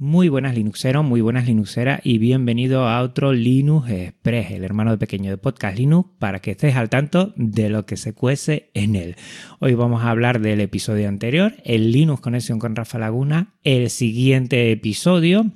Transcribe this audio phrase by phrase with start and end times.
[0.00, 4.98] Muy buenas Linuxeros, muy buenas Linuxeras y bienvenido a otro Linux Express, el hermano de
[4.98, 8.94] pequeño de Podcast Linux, para que estés al tanto de lo que se cuece en
[8.94, 9.16] él.
[9.58, 14.70] Hoy vamos a hablar del episodio anterior, el Linux Conexión con Rafa Laguna, el siguiente
[14.70, 15.50] episodio,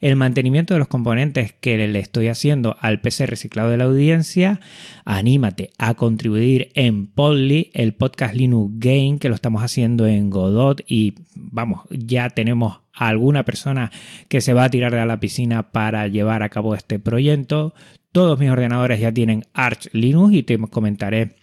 [0.00, 4.60] el mantenimiento de los componentes que le estoy haciendo al PC reciclado de la audiencia,
[5.04, 10.80] anímate a contribuir en Podly, el Podcast Linux Game que lo estamos haciendo en Godot
[10.88, 13.90] y vamos, ya tenemos alguna persona
[14.28, 17.74] que se va a tirar de la piscina para llevar a cabo este proyecto.
[18.12, 21.36] Todos mis ordenadores ya tienen Arch Linux y te comentaré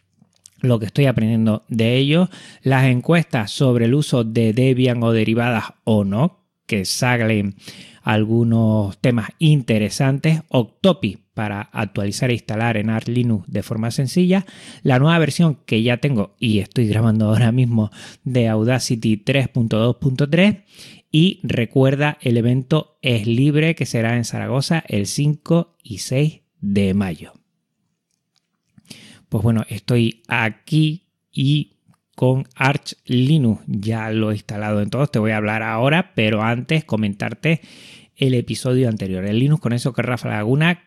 [0.62, 2.30] lo que estoy aprendiendo de ellos.
[2.62, 7.56] Las encuestas sobre el uso de Debian o derivadas o no, que salen
[8.04, 10.42] algunos temas interesantes.
[10.50, 14.46] Octopi para actualizar e instalar en Arch Linux de forma sencilla.
[14.84, 17.92] La nueva versión que ya tengo y estoy grabando ahora mismo
[18.24, 20.64] de Audacity 3.2.3
[21.12, 26.94] y recuerda, el evento es libre que será en Zaragoza el 5 y 6 de
[26.94, 27.34] mayo.
[29.30, 31.78] Pues bueno, estoy aquí y
[32.16, 33.64] con Arch Linux.
[33.68, 35.12] Ya lo he instalado en todos.
[35.12, 37.62] Te voy a hablar ahora, pero antes comentarte
[38.16, 39.26] el episodio anterior.
[39.26, 40.84] El Linux con eso que Rafa Laguna,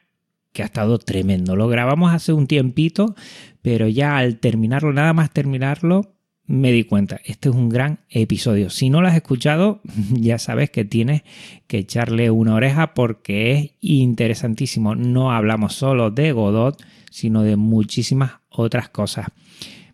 [0.52, 1.56] que ha estado tremendo.
[1.56, 3.14] Lo grabamos hace un tiempito,
[3.62, 6.14] pero ya al terminarlo, nada más terminarlo,
[6.46, 8.68] me di cuenta, este es un gran episodio.
[8.70, 9.80] Si no lo has escuchado,
[10.12, 11.22] ya sabes que tienes
[11.66, 14.94] que echarle una oreja porque es interesantísimo.
[14.94, 19.26] No hablamos solo de Godot, sino de muchísimas otras cosas.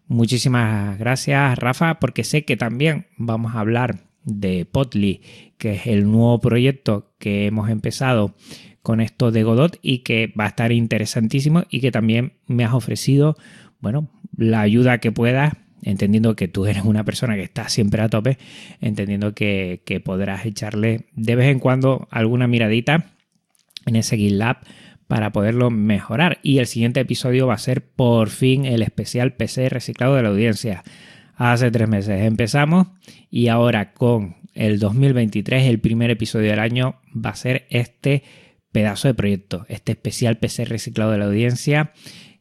[0.07, 5.21] Muchísimas gracias, Rafa, porque sé que también vamos a hablar de Potly,
[5.59, 8.35] que es el nuevo proyecto que hemos empezado
[8.83, 12.73] con esto de Godot y que va a estar interesantísimo y que también me has
[12.73, 13.37] ofrecido,
[13.81, 18.09] bueno, la ayuda que puedas entendiendo que tú eres una persona que está siempre a
[18.09, 18.39] tope,
[18.81, 23.13] entendiendo que, podrás echarle de vez en cuando alguna miradita
[23.87, 24.59] en ese GitLab
[25.07, 26.39] para poderlo mejorar.
[26.43, 30.29] Y el siguiente episodio va a ser por fin el especial PC reciclado de la
[30.29, 30.85] audiencia.
[31.35, 32.89] Hace tres meses empezamos
[33.31, 38.25] y ahora con el 2023, el primer episodio del año, va a ser este
[38.73, 41.93] pedazo de proyecto, este especial PC reciclado de la audiencia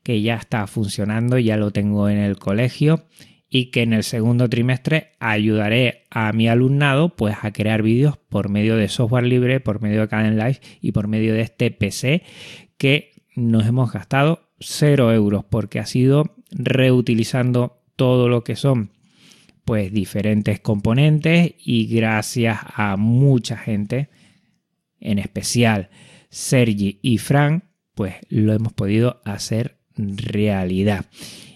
[0.07, 3.03] que ya está funcionando, ya lo tengo en el colegio
[3.49, 8.47] y que en el segundo trimestre ayudaré a mi alumnado pues a crear vídeos por
[8.47, 12.23] medio de software libre, por medio de Caden Live y por medio de este PC
[12.77, 18.91] que nos hemos gastado 0 euros porque ha sido reutilizando todo lo que son
[19.65, 24.07] pues diferentes componentes y gracias a mucha gente,
[25.01, 25.89] en especial
[26.29, 31.05] Sergi y Fran, pues lo hemos podido hacer realidad.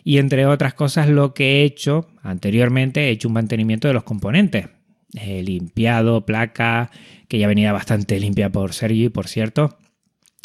[0.03, 4.03] Y entre otras cosas, lo que he hecho anteriormente, he hecho un mantenimiento de los
[4.03, 4.67] componentes.
[5.13, 6.89] He limpiado placa,
[7.27, 9.77] que ya venía bastante limpia por Sergi, por cierto.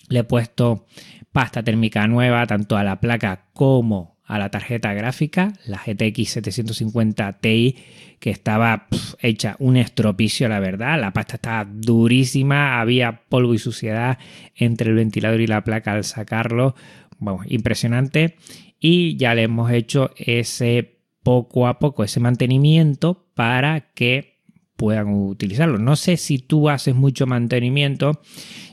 [0.09, 0.87] Le he puesto
[1.33, 7.35] pasta térmica nueva tanto a la placa como a la tarjeta gráfica, la GTX 750
[7.35, 7.77] Ti,
[8.19, 8.89] que estaba
[9.21, 11.01] hecha un estropicio, la verdad.
[11.01, 14.19] La pasta estaba durísima, había polvo y suciedad
[14.57, 16.75] entre el ventilador y la placa al sacarlo
[17.19, 18.37] vamos, impresionante.
[18.79, 24.37] Y ya le hemos hecho ese poco a poco, ese mantenimiento para que
[24.77, 25.79] puedan utilizarlo.
[25.79, 28.21] No sé si tú haces mucho mantenimiento.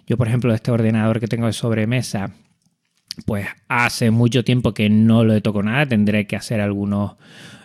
[0.06, 2.36] Yo, por ejemplo, este ordenador que tengo de sobremesa,
[3.26, 5.86] pues hace mucho tiempo que no lo he tocado nada.
[5.86, 7.16] Tendré que hacer algunos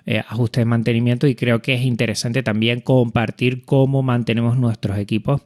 [0.07, 5.43] eh, ajustes de mantenimiento y creo que es interesante también compartir cómo mantenemos nuestros equipos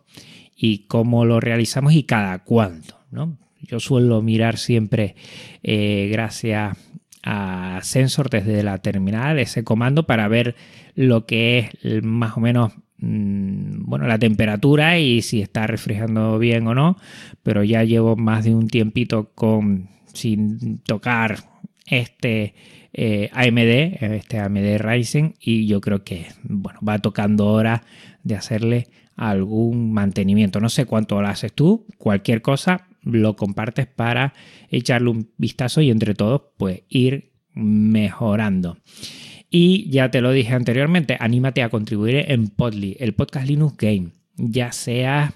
[0.54, 3.38] y cómo lo realizamos y cada cuánto, ¿no?
[3.62, 5.14] Yo suelo mirar siempre,
[5.62, 6.76] eh, gracias
[7.22, 10.56] a Sensor desde la terminal, ese comando para ver
[10.94, 16.66] lo que es más o menos mm, bueno, la temperatura y si está refrigerando bien
[16.66, 16.96] o no,
[17.42, 21.38] pero ya llevo más de un tiempito con sin tocar
[21.86, 22.54] este
[22.92, 27.84] eh, AMD, este AMD Ryzen y yo creo que bueno, va tocando hora
[28.22, 30.60] de hacerle algún mantenimiento.
[30.60, 34.34] No sé cuánto lo haces tú, cualquier cosa, lo compartes para
[34.70, 38.78] echarle un vistazo y entre todos pues ir mejorando.
[39.50, 44.08] Y ya te lo dije anteriormente, anímate a contribuir en Podly, el podcast Linux Game.
[44.36, 45.34] Ya sea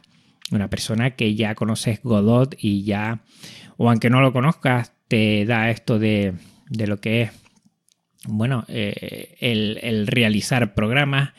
[0.50, 3.20] una persona que ya conoces Godot y ya,
[3.76, 6.34] o aunque no lo conozcas, te da esto de,
[6.70, 7.30] lo que es,
[8.26, 11.34] bueno, eh, el, realizar programas,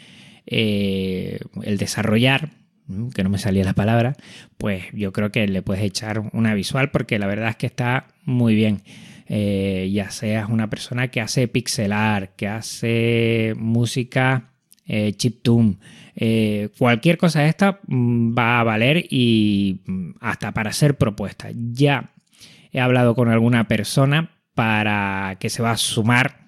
[0.45, 2.51] eh, el desarrollar
[3.13, 4.15] que no me salía la palabra,
[4.57, 8.07] pues yo creo que le puedes echar una visual porque la verdad es que está
[8.25, 8.83] muy bien.
[9.29, 14.51] Eh, ya seas una persona que hace pixelar, que hace música
[14.85, 15.79] eh, chiptune,
[16.15, 21.53] eh, cualquier cosa de esta mm, va a valer y mm, hasta para hacer propuestas.
[21.73, 22.11] Ya
[22.71, 26.47] he hablado con alguna persona para que se va a sumar.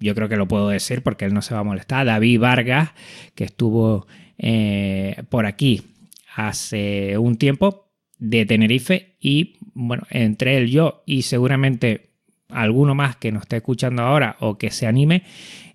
[0.00, 2.04] Yo creo que lo puedo decir porque él no se va a molestar.
[2.04, 2.90] David Vargas,
[3.34, 4.06] que estuvo
[4.38, 5.82] eh, por aquí
[6.36, 12.10] hace un tiempo de Tenerife y bueno, entre él, yo y seguramente
[12.48, 15.24] alguno más que nos esté escuchando ahora o que se anime,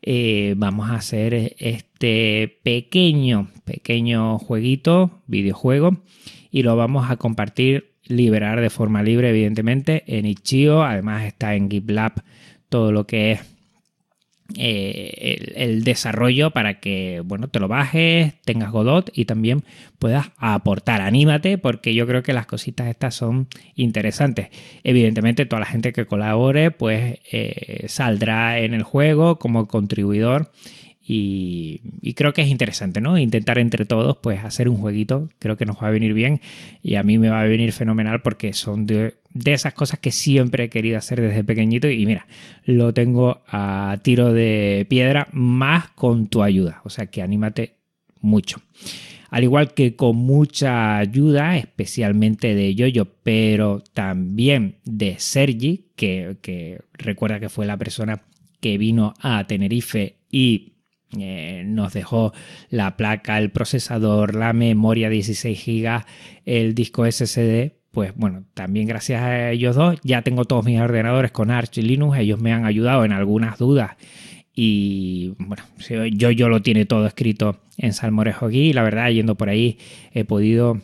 [0.01, 6.03] eh, vamos a hacer este pequeño, pequeño jueguito, videojuego,
[6.51, 10.83] y lo vamos a compartir, liberar de forma libre, evidentemente, en Itch.io.
[10.83, 12.23] Además está en GitLab
[12.69, 13.41] todo lo que es
[14.57, 19.63] eh, el, desarrollo para que bueno te lo bajes, tengas Godot y también
[19.99, 21.01] puedas aportar.
[21.01, 24.49] Anímate porque yo creo que las cositas estas son interesantes.
[24.83, 30.51] Evidentemente toda la gente que colabore pues eh, saldrá en el juego como contribuidor
[31.11, 33.17] y, creo que es interesante, ¿no?
[33.17, 35.27] Intentar entre todos, pues, hacer un jueguito.
[35.39, 36.39] Creo que nos va a venir bien
[36.83, 40.65] y a mí me va a venir fenomenal porque son de, esas cosas que siempre
[40.65, 42.27] he querido hacer desde pequeñito y mira,
[42.63, 46.81] lo tengo a tiro de piedra más con tu ayuda.
[46.83, 47.73] O sea que anímate
[48.21, 48.61] mucho.
[49.31, 56.81] Al igual que con mucha ayuda, especialmente de Yoyo, pero también de Sergi, que, que
[56.94, 58.21] recuerda que fue la persona
[58.59, 60.73] que vino a Tenerife y
[61.17, 62.33] eh, nos dejó
[62.69, 66.06] la placa, el procesador, la memoria 16 GB,
[66.45, 67.73] el disco SSD.
[67.91, 71.81] Pues bueno, también gracias a ellos dos ya tengo todos mis ordenadores con Arch y
[71.81, 72.19] Linux.
[72.19, 73.91] Ellos me han ayudado en algunas dudas.
[74.53, 75.63] Y bueno,
[76.11, 78.69] yo, yo lo tiene todo escrito en Salmorejo aquí.
[78.69, 79.77] Y la verdad, yendo por ahí,
[80.11, 80.79] he podido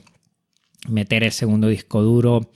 [0.88, 2.50] meter el segundo disco duro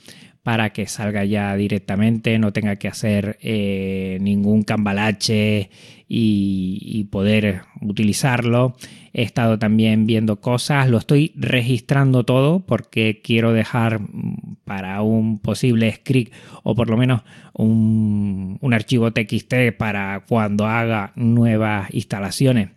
[0.49, 5.69] para que salga ya directamente, no tenga que hacer eh, ningún cambalache
[6.07, 8.75] y, poder utilizarlo.
[9.13, 15.37] He estado también viendo cosas, lo estoy registrando todo porque quiero dejar mm, para un
[15.37, 17.21] posible script o por lo menos
[17.53, 22.69] un, un archivo TXT para cuando haga nuevas instalaciones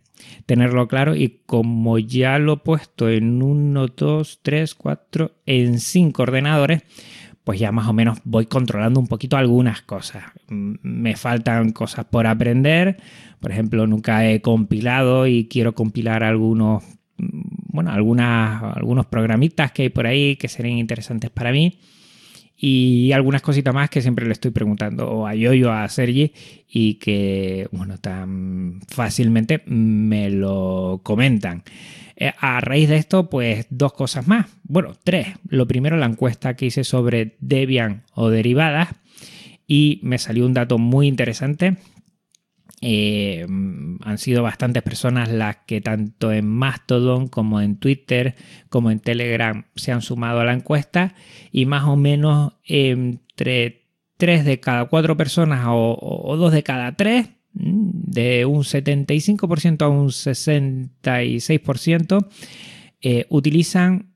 [0.46, 6.22] tenerlo claro y como ya lo he puesto en 1, 2, 3, 4, en 5
[6.22, 6.82] ordenadores,
[7.44, 10.24] pues ya más o menos voy controlando un poquito algunas cosas.
[10.48, 12.98] Me faltan cosas por aprender.
[13.40, 16.84] Por ejemplo, nunca he compilado y quiero compilar algunos,
[17.16, 21.80] bueno, algunas, algunos programitas que hay por ahí que serían interesantes para mí.
[22.64, 26.32] Y algunas cositas más que siempre le estoy preguntando a Yoyo, a Sergi,
[26.68, 31.64] y que, bueno, tan fácilmente me lo comentan.
[32.22, 34.46] Eh, a raíz de esto, pues dos cosas más.
[34.62, 35.26] Bueno, tres.
[35.48, 38.90] Lo primero, la encuesta que hice sobre Debian o derivadas
[39.66, 41.78] y me salió un dato muy interesante.
[42.80, 48.36] Eh, han sido bastantes personas las que tanto en Mastodon como en Twitter
[48.68, 51.14] como en Telegram se han sumado a la encuesta
[51.50, 56.96] y más o menos entre tres de cada cuatro personas o, o dos de cada
[56.96, 57.30] tres
[58.12, 62.26] de un 75% a un 66%
[63.00, 64.12] eh, utilizan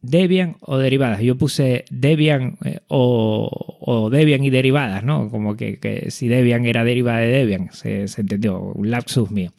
[0.00, 1.20] Debian o derivadas.
[1.22, 5.28] Yo puse Debian eh, o, Debian y derivadas, ¿no?
[5.30, 9.50] Como que, si Debian era derivada de Debian, se, entendió, un lapsus mío.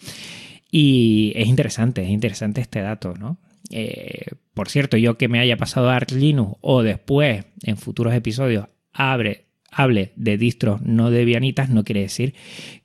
[0.71, 3.39] Y es interesante, es interesante este dato, ¿no?
[3.71, 8.13] Eh, por cierto, yo que me haya pasado a Arch Linux o después en futuros
[8.13, 12.33] episodios abre hable de distros no debianitas no quiere decir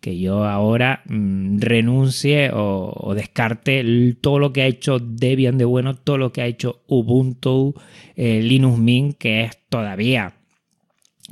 [0.01, 3.85] que yo ahora mm, renuncie o, descarte
[4.21, 7.75] todo lo que ha hecho Debian de bueno, todo lo que ha hecho Ubuntu,
[8.17, 10.35] eh, Linux Mint, que es todavía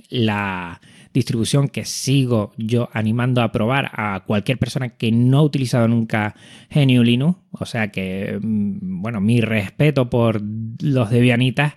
[0.09, 0.81] la
[1.13, 6.35] distribución que sigo yo animando a probar a cualquier persona que no ha utilizado nunca
[6.75, 7.39] GNU Linux.
[7.51, 10.41] O sea que, mm, bueno, mi respeto por
[10.81, 11.75] los Debianitas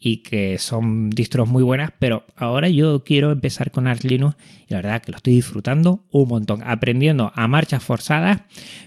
[0.00, 4.36] y que son distros muy buenas, pero ahora yo quiero empezar con Arch Linux
[4.68, 8.42] y la verdad que lo estoy disfrutando un montón, aprendiendo a marchas forzadas,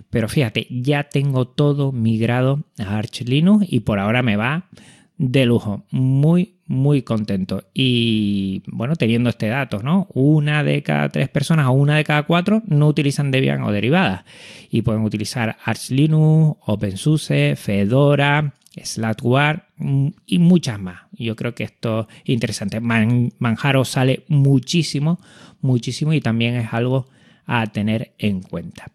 [0.09, 4.69] pero fíjate, ya tengo todo migrado a Arch Linux y por ahora me va
[5.17, 10.07] de lujo, muy muy contento y bueno, teniendo este dato, ¿no?
[10.13, 14.23] Una de cada tres personas o una de cada cuatro no utilizan Debian o derivadas
[14.69, 21.01] y pueden utilizar Arch Linux, OpenSUSE, Fedora, Slackware mm, y muchas más.
[21.11, 22.79] Yo creo que esto es interesante.
[22.79, 25.19] Manjaro sale muchísimo,
[25.59, 27.07] muchísimo y también es algo
[27.45, 28.85] a tener en cuenta.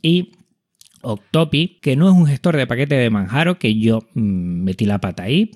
[0.00, 0.32] Y
[1.02, 5.00] Octopi, que no es un gestor de paquete de Manjaro, que yo mm, metí la
[5.00, 5.50] pata ahí.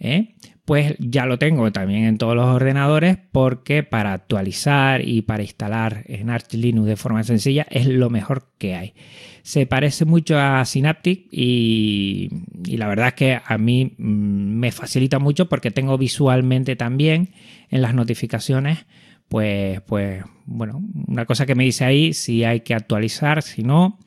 [0.00, 0.34] ¿eh?
[0.68, 6.04] Pues ya lo tengo también en todos los ordenadores porque para actualizar y para instalar
[6.08, 8.92] en Arch Linux de forma sencilla es lo mejor que hay.
[9.40, 12.28] Se parece mucho a Synaptic y,
[12.66, 17.30] la verdad es que a mí mm, me facilita mucho porque tengo visualmente también
[17.70, 18.84] en las notificaciones
[19.28, 23.98] pues, pues bueno, una cosa que me dice ahí si hay que actualizar, si no,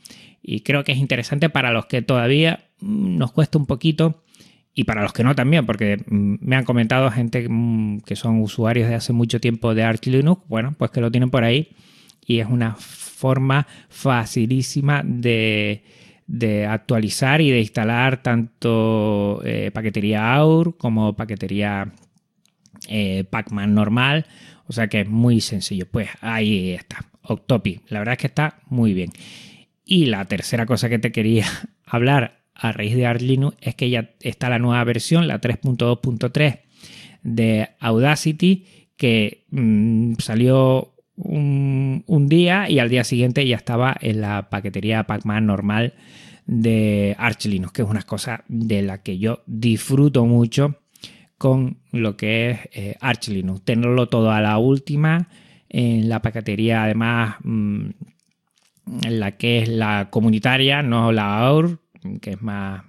[0.43, 4.20] y creo que es interesante para los que todavía mm, nos cuesta un poquito
[4.73, 8.41] y para los que no también, porque mm, me han comentado gente mm, que son
[8.41, 11.69] usuarios de hace mucho tiempo de Arch Linux, bueno, pues que lo tienen por ahí
[12.25, 15.83] y es una forma facilísima de,
[16.67, 21.91] actualizar y de instalar tanto eh, paquetería AUR como paquetería
[22.87, 24.25] eh, Pacman normal,
[24.65, 25.85] o sea que es muy sencillo.
[25.91, 29.11] Pues ahí está, Octopi, la verdad es que está muy bien.
[29.85, 31.45] Y la tercera cosa que te quería
[31.85, 36.59] hablar a raíz de Arch Linux es que ya está la nueva versión, la 3.2.3
[37.23, 38.65] de Audacity,
[38.97, 45.45] que mm, salió un, día y al día siguiente ya estaba en la paquetería Pacman
[45.45, 45.95] normal
[46.45, 50.77] de Arch Linux, que es una cosa de la que yo disfruto mucho
[51.37, 53.63] con lo que es eh, Arch Linux.
[53.65, 55.29] Tenerlo todo a la última
[55.67, 57.89] en la paquetería, además, mm,
[59.03, 61.80] en la que es la comunitaria, no la AUR,
[62.21, 62.83] que es más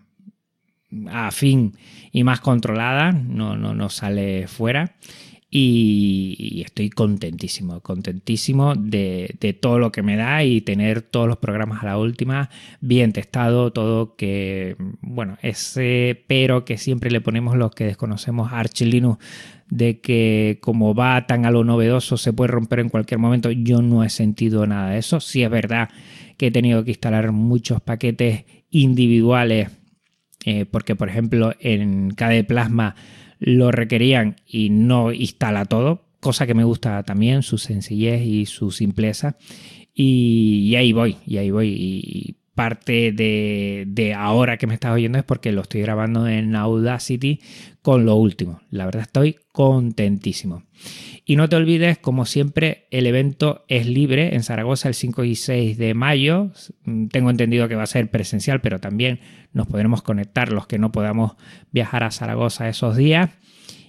[1.11, 1.77] afín
[2.13, 4.97] y más controlada, no, no, no sale fuera.
[5.55, 11.37] Y, estoy contentísimo, contentísimo de, de, todo lo que me da y tener todos los
[11.37, 12.49] programas a la última,
[12.81, 18.81] bien testado, todo que, bueno, ese pero que siempre le ponemos los que desconocemos Arch
[18.81, 19.23] Linux,
[19.69, 23.83] de que como va tan a lo novedoso se puede romper en cualquier momento, yo
[23.83, 25.21] no he sentido nada de eso.
[25.21, 25.91] Sí es verdad
[26.39, 29.71] que he tenido que instalar muchos paquetes individuales,
[30.45, 32.97] eh, porque por ejemplo en KDE Plasma
[33.39, 38.71] lo requerían y no instala todo, cosa que me gusta también, su sencillez y su
[38.71, 39.37] simpleza.
[39.95, 41.69] Y, ahí voy, y ahí voy.
[41.69, 46.55] Y parte de, de, ahora que me estás oyendo es porque lo estoy grabando en
[46.55, 47.41] Audacity
[47.83, 48.61] con lo último.
[48.71, 50.63] La verdad estoy contentísimo.
[51.25, 55.37] Y no te olvides, como siempre, el evento es libre en Zaragoza el 5 y
[55.37, 56.51] 6 de mayo.
[57.11, 59.21] Tengo entendido que va a ser presencial, pero también
[59.53, 61.37] nos podremos conectar los que no podamos
[61.71, 63.31] viajar a Zaragoza esos días.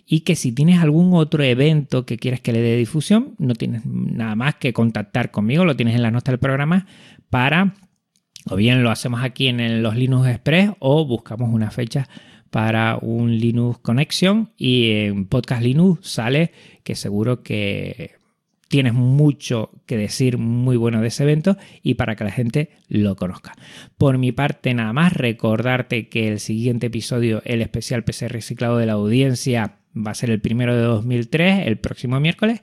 [0.05, 3.83] Y que si tienes algún otro evento que quieres que le dé difusión, no tienes
[3.85, 6.85] nada más que contactar conmigo, lo tienes en la nota del programa
[7.29, 7.73] para,
[8.47, 12.09] o bien lo hacemos aquí en los Linux Express o buscamos una fecha
[12.53, 16.51] para un Linux Connection y en Podcast Linux sale
[16.83, 18.12] que seguro que
[18.67, 23.15] tienes mucho que decir muy bueno de ese evento y para que la gente lo
[23.15, 23.53] conozca.
[23.98, 28.86] Por mi parte nada más recordarte que el siguiente episodio, el especial PC reciclado de
[28.86, 32.62] la audiencia, va a ser el primero de 2003, el próximo miércoles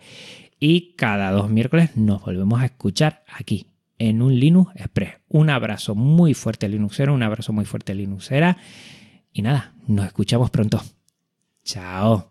[0.61, 3.67] y cada dos miércoles nos volvemos a escuchar aquí
[3.99, 5.15] en un Linux Express.
[5.29, 8.57] Un abrazo muy fuerte Linuxero, un abrazo muy fuerte Linuxera
[9.33, 10.81] y nada, nos escuchamos pronto.
[11.65, 12.30] Chao.